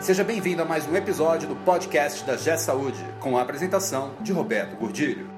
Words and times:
Seja 0.00 0.24
bem-vindo 0.24 0.62
a 0.62 0.64
mais 0.64 0.88
um 0.88 0.96
episódio 0.96 1.46
do 1.46 1.54
podcast 1.56 2.24
da 2.24 2.34
G 2.34 2.56
Saúde, 2.56 2.96
com 3.20 3.36
a 3.36 3.42
apresentação 3.42 4.14
de 4.22 4.32
Roberto 4.32 4.74
Gordilho. 4.78 5.28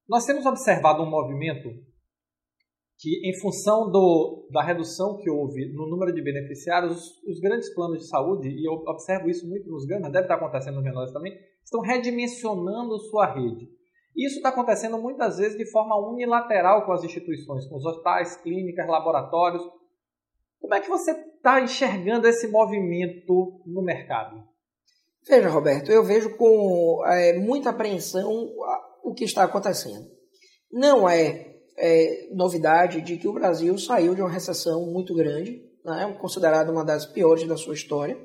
nós 0.07 0.25
temos 0.25 0.45
observado 0.45 1.03
um 1.03 1.09
movimento 1.09 1.67
que, 2.99 3.29
em 3.29 3.39
função 3.39 3.91
do, 3.91 4.47
da 4.51 4.63
redução 4.63 5.17
que 5.17 5.29
houve 5.29 5.71
no 5.71 5.87
número 5.87 6.11
de 6.13 6.21
beneficiários, 6.21 6.93
os, 6.93 7.23
os, 7.27 7.39
grandes 7.39 7.73
planos 7.73 7.99
de 7.99 8.07
saúde, 8.07 8.49
e 8.49 8.67
eu 8.67 8.73
observo 8.73 9.29
isso 9.29 9.47
muito 9.47 9.69
nos 9.69 9.85
grandes, 9.85 10.11
deve 10.11 10.25
estar 10.25 10.35
acontecendo 10.35 10.75
nos 10.75 10.83
menores 10.83 11.11
também, 11.11 11.37
estão 11.63 11.81
redimensionando 11.81 12.97
sua 13.09 13.27
rede. 13.27 13.69
Isso 14.15 14.37
está 14.37 14.49
acontecendo 14.49 14.97
muitas 14.97 15.37
vezes 15.37 15.55
de 15.55 15.69
forma 15.69 15.95
unilateral 15.95 16.85
com 16.85 16.91
as 16.91 17.03
instituições, 17.03 17.67
com 17.67 17.75
os 17.77 17.85
hospitais, 17.85 18.35
clínicas, 18.37 18.87
laboratórios. 18.87 19.61
Como 20.59 20.73
é 20.73 20.81
que 20.81 20.89
você 20.89 21.11
está 21.11 21.61
enxergando 21.61 22.27
esse 22.27 22.47
movimento 22.47 23.61
no 23.63 23.83
mercado? 23.83 24.43
Veja, 25.27 25.49
Roberto, 25.49 25.91
eu 25.91 26.03
vejo 26.03 26.35
com 26.35 27.05
é, 27.05 27.37
muita 27.37 27.69
apreensão 27.69 28.49
o 29.03 29.13
que 29.13 29.25
está 29.25 29.43
acontecendo. 29.43 30.07
Não 30.71 31.07
é 31.07 31.56
é, 31.77 32.27
novidade 32.31 33.01
de 33.01 33.17
que 33.17 33.27
o 33.27 33.33
Brasil 33.33 33.77
saiu 33.77 34.15
de 34.15 34.21
uma 34.21 34.31
recessão 34.31 34.85
muito 34.87 35.13
grande, 35.13 35.61
né, 35.85 36.15
considerada 36.19 36.71
uma 36.71 36.83
das 36.83 37.05
piores 37.05 37.47
da 37.47 37.55
sua 37.55 37.75
história, 37.75 38.17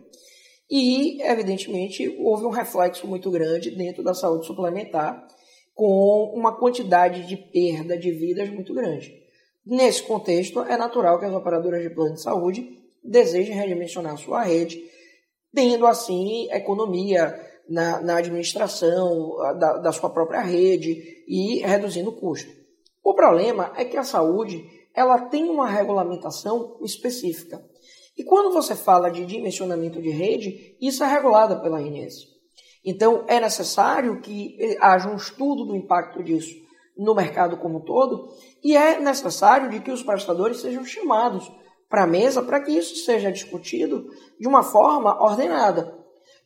e, 0.70 1.20
evidentemente, 1.22 2.16
houve 2.18 2.46
um 2.46 2.50
reflexo 2.50 3.06
muito 3.06 3.30
grande 3.30 3.70
dentro 3.70 4.02
da 4.02 4.14
saúde 4.14 4.46
suplementar, 4.46 5.28
com 5.74 6.32
uma 6.34 6.56
quantidade 6.56 7.26
de 7.26 7.36
perda 7.36 7.96
de 7.96 8.10
vidas 8.10 8.48
muito 8.48 8.72
grande. 8.72 9.12
Nesse 9.64 10.02
contexto, 10.02 10.60
é 10.62 10.76
natural 10.76 11.18
que 11.18 11.26
as 11.26 11.32
operadoras 11.32 11.82
de 11.82 11.90
plano 11.90 12.14
de 12.14 12.22
saúde 12.22 12.78
desejem 13.04 13.54
redimensionar 13.54 14.16
sua 14.16 14.42
rede, 14.42 14.82
tendo 15.54 15.86
assim 15.86 16.50
economia 16.50 17.38
na, 17.68 18.00
na 18.00 18.16
administração 18.16 19.36
da, 19.58 19.78
da 19.78 19.92
sua 19.92 20.10
própria 20.10 20.40
rede 20.40 21.22
e 21.28 21.60
reduzindo 21.60 22.10
o 22.10 22.16
custo. 22.16 22.61
O 23.02 23.14
problema 23.14 23.72
é 23.76 23.84
que 23.84 23.96
a 23.96 24.04
saúde 24.04 24.64
ela 24.94 25.18
tem 25.18 25.48
uma 25.48 25.68
regulamentação 25.68 26.76
específica. 26.82 27.64
E 28.16 28.22
quando 28.22 28.52
você 28.52 28.74
fala 28.74 29.10
de 29.10 29.24
dimensionamento 29.24 30.00
de 30.00 30.10
rede, 30.10 30.76
isso 30.80 31.02
é 31.02 31.06
regulado 31.06 31.60
pela 31.60 31.78
ANS. 31.78 32.28
Então, 32.84 33.24
é 33.26 33.40
necessário 33.40 34.20
que 34.20 34.76
haja 34.80 35.08
um 35.08 35.16
estudo 35.16 35.64
do 35.64 35.76
impacto 35.76 36.22
disso 36.22 36.54
no 36.96 37.14
mercado 37.14 37.56
como 37.56 37.78
um 37.78 37.84
todo, 37.84 38.28
e 38.62 38.76
é 38.76 39.00
necessário 39.00 39.70
de 39.70 39.80
que 39.80 39.90
os 39.90 40.02
prestadores 40.02 40.60
sejam 40.60 40.84
chamados 40.84 41.50
para 41.88 42.04
a 42.04 42.06
mesa 42.06 42.42
para 42.42 42.60
que 42.60 42.72
isso 42.72 42.96
seja 43.04 43.32
discutido 43.32 44.08
de 44.38 44.46
uma 44.46 44.62
forma 44.62 45.22
ordenada. 45.22 45.98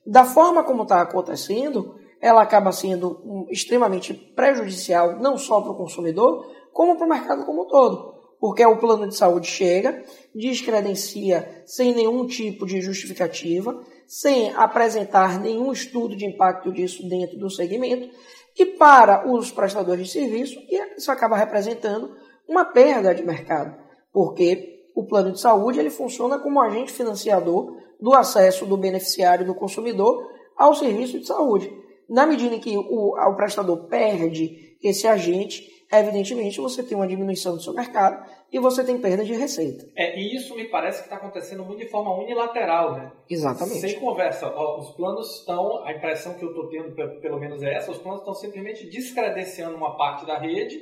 Da 0.06 0.24
forma 0.24 0.62
como 0.62 0.84
está 0.84 1.00
acontecendo, 1.00 1.96
ela 2.20 2.42
acaba 2.42 2.72
sendo 2.72 3.46
extremamente 3.50 4.14
prejudicial 4.14 5.18
não 5.20 5.36
só 5.36 5.60
para 5.60 5.72
o 5.72 5.76
consumidor, 5.76 6.46
como 6.72 6.96
para 6.96 7.06
o 7.06 7.10
mercado 7.10 7.44
como 7.44 7.62
um 7.62 7.68
todo. 7.68 8.14
Porque 8.38 8.64
o 8.64 8.76
plano 8.76 9.08
de 9.08 9.16
saúde 9.16 9.46
chega, 9.46 10.04
descredencia 10.34 11.62
sem 11.64 11.94
nenhum 11.94 12.26
tipo 12.26 12.66
de 12.66 12.80
justificativa, 12.80 13.82
sem 14.06 14.52
apresentar 14.54 15.40
nenhum 15.40 15.72
estudo 15.72 16.14
de 16.14 16.26
impacto 16.26 16.72
disso 16.72 17.08
dentro 17.08 17.38
do 17.38 17.50
segmento, 17.50 18.10
e 18.58 18.64
para 18.64 19.30
os 19.30 19.50
prestadores 19.50 20.06
de 20.06 20.12
serviço, 20.12 20.58
isso 20.96 21.10
acaba 21.10 21.36
representando 21.36 22.14
uma 22.48 22.64
perda 22.64 23.14
de 23.14 23.22
mercado, 23.22 23.76
porque 24.12 24.90
o 24.94 25.04
plano 25.04 25.32
de 25.32 25.40
saúde 25.40 25.78
ele 25.78 25.90
funciona 25.90 26.38
como 26.38 26.60
agente 26.60 26.92
financiador 26.92 27.76
do 28.00 28.14
acesso 28.14 28.64
do 28.64 28.76
beneficiário 28.76 29.44
do 29.44 29.54
consumidor 29.54 30.26
ao 30.56 30.74
serviço 30.74 31.18
de 31.18 31.26
saúde. 31.26 31.70
Na 32.08 32.26
medida 32.26 32.54
em 32.54 32.60
que 32.60 32.76
o, 32.76 33.16
o 33.16 33.36
prestador 33.36 33.88
perde 33.88 34.76
esse 34.82 35.06
agente, 35.06 35.66
evidentemente 35.92 36.60
você 36.60 36.82
tem 36.82 36.96
uma 36.96 37.06
diminuição 37.06 37.56
do 37.56 37.62
seu 37.62 37.72
mercado 37.72 38.24
e 38.52 38.58
você 38.58 38.84
tem 38.84 38.98
perda 38.98 39.24
de 39.24 39.34
receita. 39.34 39.86
É, 39.96 40.18
e 40.18 40.36
isso 40.36 40.54
me 40.54 40.64
parece 40.64 40.98
que 40.98 41.06
está 41.06 41.16
acontecendo 41.16 41.64
muito 41.64 41.80
de 41.80 41.88
forma 41.88 42.14
unilateral, 42.14 42.94
né? 42.94 43.12
Exatamente. 43.28 43.80
Sem 43.80 43.98
conversa. 43.98 44.48
Os 44.48 44.90
planos 44.94 45.40
estão, 45.40 45.84
a 45.84 45.92
impressão 45.92 46.34
que 46.34 46.44
eu 46.44 46.50
estou 46.50 46.68
tendo, 46.68 46.94
pelo 47.20 47.40
menos 47.40 47.62
é 47.62 47.74
essa, 47.74 47.90
os 47.90 47.98
planos 47.98 48.20
estão 48.20 48.34
simplesmente 48.34 48.88
descredenciando 48.88 49.76
uma 49.76 49.96
parte 49.96 50.24
da 50.26 50.38
rede 50.38 50.80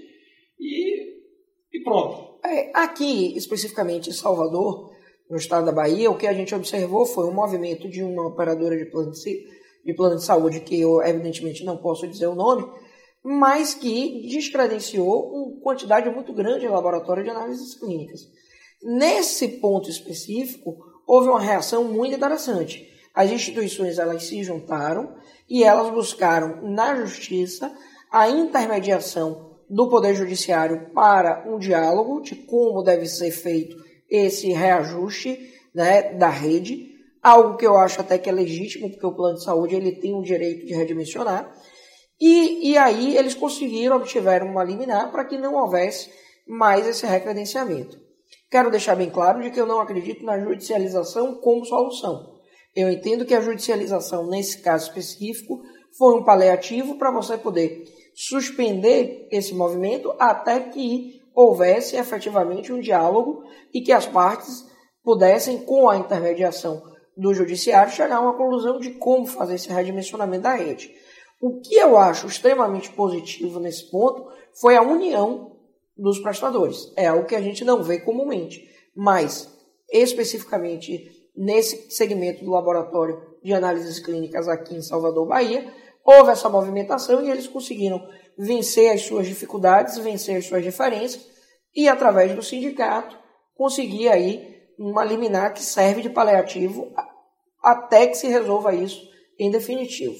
e, 0.58 1.14
e 1.72 1.82
pronto. 1.82 2.38
É, 2.44 2.70
aqui, 2.74 3.36
especificamente 3.36 4.10
em 4.10 4.12
Salvador, 4.12 4.92
no 5.30 5.38
estado 5.38 5.64
da 5.64 5.72
Bahia, 5.72 6.10
o 6.10 6.18
que 6.18 6.26
a 6.26 6.34
gente 6.34 6.54
observou 6.54 7.06
foi 7.06 7.26
um 7.26 7.34
movimento 7.34 7.88
de 7.88 8.02
uma 8.02 8.26
operadora 8.26 8.76
de 8.76 8.84
plano 8.86 9.10
de 9.10 9.22
de 9.84 9.94
plano 9.94 10.16
de 10.16 10.24
saúde, 10.24 10.60
que 10.60 10.80
eu 10.80 11.02
evidentemente 11.02 11.64
não 11.64 11.76
posso 11.76 12.06
dizer 12.06 12.26
o 12.26 12.34
nome, 12.34 12.66
mas 13.22 13.74
que 13.74 14.26
descredenciou 14.28 15.32
uma 15.32 15.60
quantidade 15.60 16.08
muito 16.10 16.32
grande 16.32 16.60
de 16.60 16.68
laboratório 16.68 17.24
de 17.24 17.30
análises 17.30 17.74
clínicas. 17.74 18.20
Nesse 18.82 19.48
ponto 19.48 19.88
específico, 19.88 20.76
houve 21.06 21.28
uma 21.28 21.40
reação 21.40 21.84
muito 21.84 22.14
interessante. 22.14 22.86
As 23.14 23.30
instituições 23.30 23.98
elas 23.98 24.24
se 24.24 24.42
juntaram 24.42 25.14
e 25.48 25.64
elas 25.64 25.90
buscaram 25.92 26.70
na 26.70 26.96
justiça 26.96 27.74
a 28.10 28.28
intermediação 28.28 29.54
do 29.68 29.88
Poder 29.88 30.14
Judiciário 30.14 30.90
para 30.94 31.44
um 31.46 31.58
diálogo 31.58 32.20
de 32.20 32.34
como 32.34 32.82
deve 32.82 33.06
ser 33.06 33.30
feito 33.30 33.76
esse 34.10 34.52
reajuste 34.52 35.52
né, 35.74 36.14
da 36.14 36.28
rede 36.28 36.93
algo 37.24 37.56
que 37.56 37.66
eu 37.66 37.78
acho 37.78 38.02
até 38.02 38.18
que 38.18 38.28
é 38.28 38.32
legítimo, 38.32 38.90
porque 38.90 39.06
o 39.06 39.14
plano 39.14 39.36
de 39.36 39.44
saúde 39.44 39.74
ele 39.74 39.92
tem 39.92 40.14
o 40.14 40.20
direito 40.20 40.66
de 40.66 40.74
redimensionar. 40.74 41.50
E, 42.20 42.70
e 42.70 42.76
aí 42.76 43.16
eles 43.16 43.34
conseguiram, 43.34 43.96
obtiveram 43.96 44.46
uma 44.46 44.62
liminar 44.62 45.10
para 45.10 45.24
que 45.24 45.38
não 45.38 45.54
houvesse 45.54 46.10
mais 46.46 46.86
esse 46.86 47.06
recredenciamento. 47.06 47.98
Quero 48.50 48.70
deixar 48.70 48.94
bem 48.94 49.08
claro 49.08 49.42
de 49.42 49.50
que 49.50 49.58
eu 49.58 49.66
não 49.66 49.80
acredito 49.80 50.22
na 50.22 50.38
judicialização 50.38 51.36
como 51.36 51.64
solução. 51.64 52.34
Eu 52.76 52.90
entendo 52.90 53.24
que 53.24 53.34
a 53.34 53.40
judicialização, 53.40 54.26
nesse 54.26 54.60
caso 54.60 54.88
específico, 54.88 55.62
foi 55.96 56.14
um 56.14 56.24
paliativo 56.24 56.98
para 56.98 57.10
você 57.10 57.38
poder 57.38 57.84
suspender 58.14 59.28
esse 59.32 59.54
movimento 59.54 60.14
até 60.18 60.60
que 60.60 61.22
houvesse 61.34 61.96
efetivamente 61.96 62.72
um 62.72 62.80
diálogo 62.80 63.44
e 63.72 63.80
que 63.80 63.92
as 63.92 64.06
partes 64.06 64.64
pudessem, 65.02 65.58
com 65.58 65.88
a 65.88 65.96
intermediação 65.96 66.93
do 67.16 67.34
judiciário 67.34 67.92
chegar 67.92 68.16
a 68.16 68.20
uma 68.20 68.36
conclusão 68.36 68.78
de 68.78 68.92
como 68.92 69.26
fazer 69.26 69.54
esse 69.54 69.68
redimensionamento 69.68 70.42
da 70.42 70.54
rede. 70.54 70.92
O 71.40 71.60
que 71.60 71.74
eu 71.74 71.96
acho 71.96 72.26
extremamente 72.26 72.90
positivo 72.90 73.60
nesse 73.60 73.90
ponto 73.90 74.28
foi 74.60 74.76
a 74.76 74.82
união 74.82 75.56
dos 75.96 76.18
prestadores. 76.18 76.92
É 76.96 77.06
algo 77.06 77.26
que 77.26 77.36
a 77.36 77.40
gente 77.40 77.64
não 77.64 77.82
vê 77.82 78.00
comumente, 78.00 78.68
mas 78.96 79.48
especificamente 79.90 81.10
nesse 81.36 81.90
segmento 81.90 82.44
do 82.44 82.50
laboratório 82.50 83.20
de 83.42 83.52
análises 83.52 83.98
clínicas 83.98 84.48
aqui 84.48 84.74
em 84.74 84.82
Salvador, 84.82 85.26
Bahia, 85.26 85.72
houve 86.04 86.30
essa 86.30 86.48
movimentação 86.48 87.24
e 87.24 87.30
eles 87.30 87.46
conseguiram 87.46 88.06
vencer 88.38 88.92
as 88.92 89.02
suas 89.02 89.26
dificuldades, 89.26 89.98
vencer 89.98 90.36
as 90.36 90.46
suas 90.46 90.62
diferenças 90.62 91.26
e 91.74 91.88
através 91.88 92.34
do 92.34 92.42
sindicato 92.42 93.16
conseguir 93.54 94.08
aí 94.08 94.53
uma 94.78 95.04
liminar 95.04 95.52
que 95.52 95.62
serve 95.62 96.02
de 96.02 96.10
paliativo 96.10 96.92
até 97.62 98.06
que 98.06 98.14
se 98.14 98.28
resolva 98.28 98.74
isso 98.74 99.08
em 99.38 99.50
definitivo. 99.50 100.14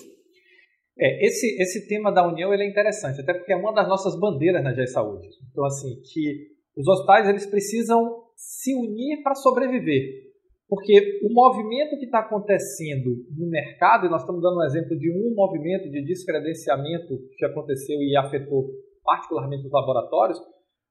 É, 0.99 1.27
esse, 1.27 1.61
esse 1.61 1.89
tema 1.89 2.13
da 2.13 2.27
união 2.27 2.53
ele 2.55 2.65
é 2.65 2.71
interessante, 2.71 3.21
até 3.21 3.35
porque 3.35 3.53
é 3.53 3.57
uma 3.57 3.73
das 3.73 3.89
nossas 3.89 4.19
bandeiras 4.19 4.63
na 4.63 4.73
GE 4.73 4.87
Saúde. 4.87 5.29
Então, 5.51 5.65
assim, 5.65 6.01
que 6.13 6.55
os 6.77 6.87
hospitais 6.87 7.29
eles 7.29 7.47
precisam 7.47 8.25
se 8.37 8.75
unir 8.75 9.23
para 9.23 9.35
sobreviver. 9.35 10.25
Porque 10.69 11.21
o 11.23 11.33
movimento 11.33 11.99
que 11.99 12.07
está 12.07 12.21
acontecendo 12.21 13.11
no 13.37 13.49
mercado, 13.49 14.07
e 14.07 14.11
nós 14.11 14.23
estamos 14.23 14.41
dando 14.41 14.59
um 14.59 14.65
exemplo 14.65 14.97
de 14.99 15.11
um 15.11 15.35
movimento 15.35 15.91
de 15.91 16.03
descredenciamento 16.05 17.19
que 17.37 17.45
aconteceu 17.45 18.01
e 18.01 18.17
afetou 18.17 18.71
particularmente 19.05 19.67
os 19.67 19.73
laboratórios, 19.73 20.41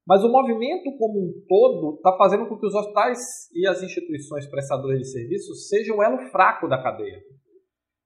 mas 0.05 0.23
o 0.23 0.29
movimento 0.29 0.95
como 0.97 1.19
um 1.19 1.33
todo 1.47 1.95
está 1.95 2.15
fazendo 2.17 2.47
com 2.47 2.57
que 2.57 2.65
os 2.65 2.75
hospitais 2.75 3.19
e 3.53 3.67
as 3.67 3.81
instituições 3.81 4.45
prestadoras 4.49 4.99
de 4.99 5.11
serviços 5.11 5.67
sejam 5.69 5.97
o 5.97 6.03
elo 6.03 6.17
fraco 6.29 6.67
da 6.67 6.81
cadeia. 6.81 7.21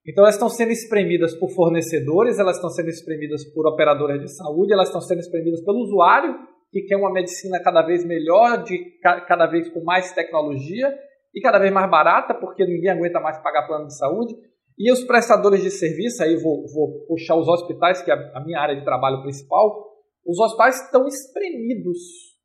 Então 0.08 0.24
elas 0.24 0.36
estão 0.36 0.48
sendo 0.48 0.72
espremidas 0.72 1.38
por 1.38 1.50
fornecedores, 1.50 2.40
elas 2.40 2.56
estão 2.56 2.70
sendo 2.70 2.90
espremidas 2.90 3.44
por 3.54 3.68
operadoras 3.68 4.22
de 4.22 4.34
saúde, 4.36 4.74
elas 4.74 4.88
estão 4.88 5.02
sendo 5.02 5.20
espremidas 5.20 5.64
pelo 5.66 5.80
usuário, 5.80 6.34
que 6.72 6.82
quer 6.84 6.96
uma 6.96 7.12
medicina 7.12 7.62
cada 7.62 7.82
vez 7.82 8.06
melhor, 8.06 8.64
de 8.64 8.78
cada 9.02 9.48
vez 9.48 9.68
com 9.70 9.84
mais 9.84 10.14
tecnologia 10.14 10.94
e 11.34 11.42
cada 11.42 11.60
vez 11.60 11.74
mais 11.74 11.90
barata, 11.90 12.34
porque 12.34 12.66
ninguém 12.66 12.92
aguenta 12.92 13.20
mais 13.20 13.42
pagar 13.42 13.68
plano 13.68 13.88
de 13.88 13.98
saúde. 13.98 14.34
E 14.78 14.92
os 14.92 15.04
prestadores 15.04 15.62
de 15.62 15.72
serviço, 15.72 16.24
aí 16.24 16.36
vou, 16.36 16.64
vou 16.72 17.06
puxar 17.08 17.36
os 17.36 17.48
hospitais, 17.48 18.02
que 18.02 18.12
é 18.12 18.14
a 18.14 18.44
minha 18.46 18.60
área 18.60 18.76
de 18.76 18.86
trabalho 18.86 19.22
principal, 19.24 19.88
os 20.28 20.40
hospitais 20.40 20.84
estão 20.84 21.08
espremidos, 21.08 21.98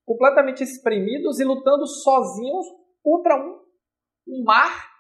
completamente 0.07 0.63
espremidos 0.63 1.41
e 1.41 1.45
lutando 1.45 1.85
sozinhos 1.87 2.67
contra 3.03 3.37
um, 3.37 3.59
um 4.29 4.45
mar 4.45 4.93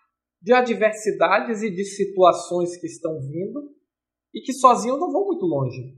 de 0.42 0.52
adversidades 0.52 1.62
e 1.62 1.70
de 1.70 1.84
situações 1.84 2.76
que 2.76 2.86
estão 2.86 3.20
vindo 3.20 3.70
e 4.34 4.40
que 4.40 4.52
sozinhos 4.52 4.98
não 4.98 5.12
vão 5.12 5.26
muito 5.26 5.46
longe. 5.46 5.96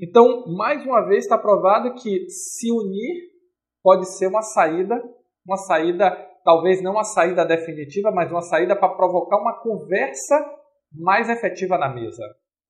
Então, 0.00 0.44
mais 0.56 0.84
uma 0.84 1.06
vez 1.06 1.24
está 1.24 1.38
provado 1.38 1.94
que 1.94 2.28
se 2.28 2.72
unir 2.72 3.30
pode 3.82 4.06
ser 4.18 4.26
uma 4.26 4.42
saída, 4.42 5.00
uma 5.46 5.56
saída, 5.56 6.10
talvez 6.44 6.82
não 6.82 6.92
uma 6.92 7.04
saída 7.04 7.46
definitiva, 7.46 8.10
mas 8.10 8.30
uma 8.32 8.42
saída 8.42 8.74
para 8.74 8.96
provocar 8.96 9.40
uma 9.40 9.62
conversa 9.62 10.34
mais 10.92 11.28
efetiva 11.28 11.78
na 11.78 11.88
mesa. 11.88 12.24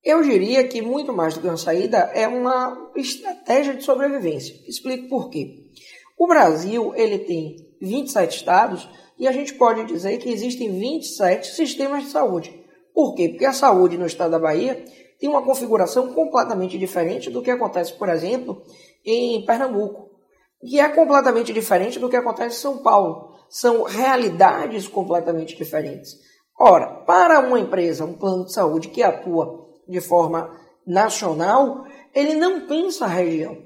Eu 0.07 0.21
diria 0.21 0.65
que 0.65 0.81
muito 0.81 1.11
mais 1.11 1.33
do 1.33 1.41
que 1.41 1.47
uma 1.47 1.57
saída 1.57 2.09
é 2.13 2.25
uma 2.25 2.91
estratégia 2.95 3.73
de 3.73 3.83
sobrevivência. 3.83 4.55
Explico 4.65 5.09
por 5.09 5.29
quê. 5.29 5.65
O 6.17 6.25
Brasil 6.25 6.93
ele 6.95 7.19
tem 7.19 7.57
27 7.81 8.37
estados 8.37 8.89
e 9.19 9.27
a 9.27 9.33
gente 9.33 9.53
pode 9.55 9.83
dizer 9.83 10.17
que 10.19 10.31
existem 10.31 10.79
27 10.79 11.53
sistemas 11.53 12.05
de 12.05 12.09
saúde. 12.11 12.57
Por 12.93 13.15
quê? 13.15 13.27
Porque 13.27 13.43
a 13.43 13.51
saúde 13.51 13.97
no 13.97 14.05
estado 14.05 14.31
da 14.31 14.39
Bahia 14.39 14.81
tem 15.19 15.27
uma 15.27 15.43
configuração 15.43 16.13
completamente 16.13 16.77
diferente 16.77 17.29
do 17.29 17.41
que 17.41 17.51
acontece, 17.51 17.91
por 17.91 18.07
exemplo, 18.07 18.63
em 19.05 19.45
Pernambuco, 19.45 20.09
que 20.61 20.79
é 20.79 20.87
completamente 20.87 21.51
diferente 21.51 21.99
do 21.99 22.07
que 22.07 22.15
acontece 22.15 22.55
em 22.55 22.61
São 22.61 22.77
Paulo. 22.77 23.35
São 23.49 23.83
realidades 23.83 24.87
completamente 24.87 25.53
diferentes. 25.53 26.13
Ora, 26.57 27.03
para 27.05 27.41
uma 27.41 27.59
empresa, 27.59 28.05
um 28.05 28.13
plano 28.13 28.45
de 28.45 28.53
saúde 28.53 28.87
que 28.87 29.03
atua 29.03 29.67
de 29.87 30.01
forma 30.01 30.51
nacional, 30.85 31.85
ele 32.13 32.33
não 32.33 32.67
pensa 32.67 33.05
a 33.05 33.09
região, 33.09 33.57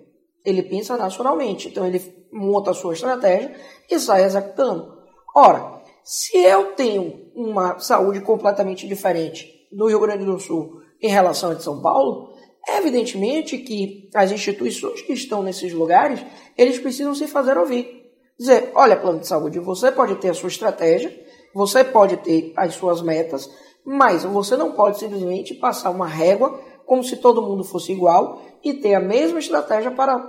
ele 0.44 0.63
pensa 0.63 0.97
nacionalmente. 0.97 1.68
Então 1.68 1.85
ele 1.85 2.01
monta 2.31 2.71
a 2.71 2.73
sua 2.73 2.94
estratégia 2.94 3.56
e 3.89 4.00
sai 4.00 4.23
executando. 4.23 4.97
Ora, 5.35 5.81
se 6.03 6.38
eu 6.38 6.73
tenho 6.73 7.31
uma 7.35 7.79
saúde 7.79 8.21
completamente 8.21 8.88
diferente 8.88 9.68
no 9.71 9.88
Rio 9.88 10.00
Grande 10.00 10.25
do 10.25 10.39
Sul 10.39 10.81
em 11.01 11.09
relação 11.09 11.51
a 11.51 11.53
de 11.53 11.63
São 11.63 11.81
Paulo, 11.81 12.33
é 12.67 12.77
evidentemente 12.77 13.57
que 13.57 14.09
as 14.13 14.31
instituições 14.31 15.01
que 15.01 15.13
estão 15.13 15.41
nesses 15.41 15.74
lugares, 15.74 16.24
eles 16.57 16.79
precisam 16.79 17.15
se 17.15 17.27
fazer 17.27 17.57
ouvir. 17.57 18.01
Dizer, 18.38 18.71
olha, 18.75 18.97
plano 18.97 19.19
de 19.19 19.27
saúde, 19.27 19.59
você 19.59 19.91
pode 19.91 20.15
ter 20.15 20.29
a 20.29 20.33
sua 20.33 20.50
estratégia, 20.50 21.13
você 21.53 21.83
pode 21.83 22.17
ter 22.17 22.53
as 22.56 22.74
suas 22.74 23.01
metas, 23.01 23.50
mas 23.86 24.24
você 24.24 24.56
não 24.56 24.72
pode 24.72 25.00
simplesmente 25.00 25.54
passar 25.54 25.89
uma 25.89 26.07
régua 26.07 26.60
como 26.86 27.04
se 27.04 27.18
todo 27.18 27.42
mundo 27.42 27.63
fosse 27.63 27.92
igual 27.92 28.42
e 28.63 28.74
ter 28.74 28.94
a 28.94 29.00
mesma 29.00 29.39
estratégia 29.39 29.92
para 29.92 30.19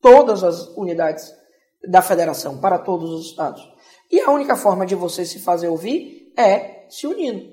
todas 0.00 0.42
as 0.42 0.68
unidades 0.76 1.30
da 1.86 2.02
federação, 2.02 2.58
para 2.58 2.78
todos 2.78 3.10
os 3.10 3.26
estados. 3.26 3.62
E 4.10 4.20
a 4.20 4.30
única 4.30 4.56
forma 4.56 4.84
de 4.84 4.94
você 4.94 5.24
se 5.24 5.38
fazer 5.38 5.68
ouvir 5.68 6.32
é 6.36 6.86
se 6.88 7.06
unindo. 7.06 7.52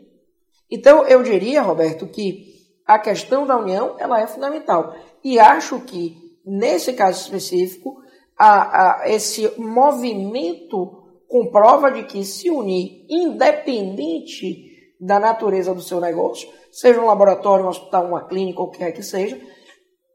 Então, 0.70 1.06
eu 1.06 1.22
diria, 1.24 1.62
Roberto, 1.62 2.08
que 2.08 2.56
a 2.86 2.98
questão 2.98 3.46
da 3.46 3.58
união 3.58 3.96
ela 4.00 4.22
é 4.22 4.28
fundamental. 4.28 4.96
E 5.24 5.40
acho 5.40 5.80
que, 5.82 6.18
nesse 6.46 6.94
caso 6.94 7.22
específico, 7.22 8.02
a, 8.38 9.02
a, 9.04 9.10
esse 9.10 9.52
movimento 9.60 11.04
comprova 11.28 11.92
de 11.92 12.04
que 12.04 12.24
se 12.24 12.50
unir, 12.50 13.06
independente 13.10 14.67
da 15.00 15.20
natureza 15.20 15.74
do 15.74 15.82
seu 15.82 16.00
negócio, 16.00 16.50
seja 16.72 17.00
um 17.00 17.06
laboratório, 17.06 17.66
um 17.66 17.70
hospital, 17.70 18.06
uma 18.06 18.26
clínica, 18.26 18.62
o 18.62 18.70
que 18.70 18.80
quer 18.80 18.92
que 18.92 19.04
seja, 19.04 19.40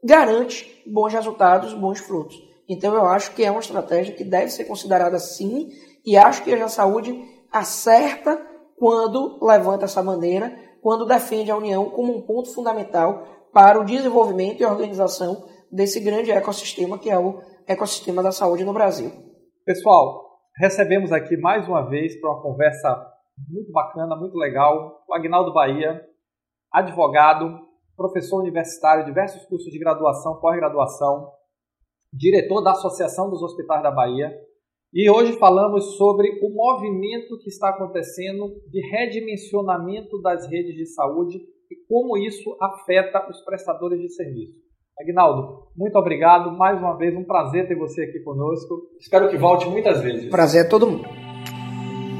garante 0.03 0.83
bons 0.85 1.13
resultados, 1.13 1.73
bons 1.73 1.99
frutos. 1.99 2.35
Então, 2.67 2.93
eu 2.93 3.05
acho 3.05 3.33
que 3.33 3.43
é 3.43 3.51
uma 3.51 3.59
estratégia 3.59 4.13
que 4.13 4.23
deve 4.23 4.49
ser 4.49 4.65
considerada 4.65 5.19
sim 5.19 5.69
e 6.05 6.17
acho 6.17 6.43
que 6.43 6.53
a 6.53 6.67
Saúde 6.67 7.23
acerta 7.51 8.41
quando 8.77 9.39
levanta 9.41 9.85
essa 9.85 10.01
bandeira, 10.01 10.53
quando 10.81 11.05
defende 11.05 11.51
a 11.51 11.57
União 11.57 11.89
como 11.89 12.15
um 12.15 12.21
ponto 12.21 12.53
fundamental 12.53 13.23
para 13.53 13.79
o 13.79 13.85
desenvolvimento 13.85 14.61
e 14.61 14.65
organização 14.65 15.45
desse 15.71 15.99
grande 15.99 16.31
ecossistema 16.31 16.97
que 16.97 17.09
é 17.09 17.17
o 17.17 17.39
ecossistema 17.67 18.21
da 18.21 18.31
saúde 18.31 18.63
no 18.63 18.73
Brasil. 18.73 19.11
Pessoal, 19.65 20.39
recebemos 20.57 21.11
aqui 21.11 21.37
mais 21.37 21.67
uma 21.67 21.87
vez 21.87 22.19
para 22.19 22.31
uma 22.31 22.41
conversa 22.41 23.12
muito 23.49 23.71
bacana, 23.71 24.15
muito 24.15 24.37
legal, 24.37 25.03
o 25.07 25.13
Agnaldo 25.13 25.53
Bahia, 25.53 26.01
advogado, 26.71 27.59
professor 27.95 28.39
universitário, 28.39 29.05
diversos 29.05 29.45
cursos 29.45 29.71
de 29.71 29.79
graduação, 29.79 30.39
pós-graduação, 30.39 31.31
diretor 32.11 32.61
da 32.61 32.71
Associação 32.71 33.29
dos 33.29 33.41
Hospitais 33.41 33.83
da 33.83 33.91
Bahia, 33.91 34.31
e 34.93 35.09
hoje 35.09 35.33
falamos 35.39 35.97
sobre 35.97 36.29
o 36.43 36.53
movimento 36.53 37.39
que 37.39 37.49
está 37.49 37.69
acontecendo 37.69 38.53
de 38.69 38.79
redimensionamento 38.91 40.21
das 40.21 40.47
redes 40.47 40.75
de 40.75 40.85
saúde 40.85 41.39
e 41.71 41.75
como 41.89 42.15
isso 42.15 42.55
afeta 42.61 43.27
os 43.27 43.43
prestadores 43.43 43.99
de 43.99 44.09
serviço. 44.09 44.53
Agnaldo, 44.99 45.71
muito 45.75 45.97
obrigado. 45.97 46.51
Mais 46.51 46.77
uma 46.77 46.95
vez, 46.95 47.15
um 47.15 47.23
prazer 47.23 47.67
ter 47.67 47.75
você 47.75 48.03
aqui 48.03 48.19
conosco. 48.19 48.83
Espero 48.99 49.29
que 49.29 49.37
volte 49.37 49.67
muitas 49.67 49.99
vezes. 49.99 50.29
Prazer 50.29 50.65
é 50.65 50.69
todo 50.69 50.85
mundo. 50.85 51.22